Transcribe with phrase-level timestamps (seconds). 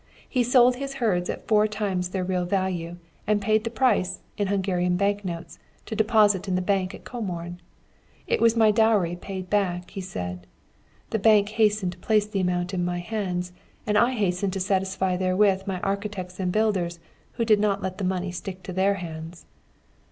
[0.27, 4.47] He sold his herds at four times their real value, and paid the price, in
[4.47, 7.59] Hungarian bank notes, into the deposit bank at Comorn.
[8.25, 10.47] It was my dowry paid back, he said.
[11.11, 13.51] The bank hastened to place the amount in my hands;
[13.85, 16.99] and I hastened to satisfy therewith my architects and builders,
[17.33, 19.45] who did not let the money stick to their hands.